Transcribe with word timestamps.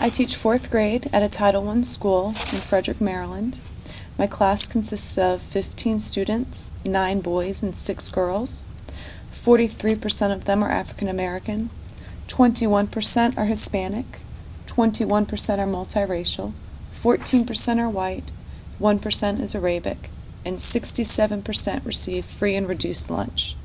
I 0.00 0.10
teach 0.10 0.36
fourth 0.36 0.70
grade 0.70 1.08
at 1.12 1.24
a 1.24 1.28
Title 1.28 1.68
I 1.68 1.80
school 1.80 2.28
in 2.28 2.34
Frederick, 2.60 3.00
Maryland. 3.00 3.58
My 4.16 4.28
class 4.28 4.68
consists 4.68 5.18
of 5.18 5.42
15 5.42 5.98
students, 5.98 6.76
9 6.86 7.20
boys 7.20 7.64
and 7.64 7.74
6 7.74 8.08
girls. 8.10 8.68
43% 9.32 10.32
of 10.32 10.44
them 10.44 10.62
are 10.62 10.70
African 10.70 11.08
American, 11.08 11.70
21% 12.28 13.36
are 13.36 13.46
Hispanic, 13.46 14.20
21% 14.66 15.58
are 15.58 15.66
multiracial, 15.66 16.52
14% 16.92 17.78
are 17.78 17.90
white, 17.90 18.30
1% 18.78 19.40
is 19.40 19.54
Arabic, 19.56 20.10
and 20.46 20.58
67% 20.58 21.84
receive 21.84 22.24
free 22.24 22.54
and 22.54 22.68
reduced 22.68 23.10
lunch. 23.10 23.56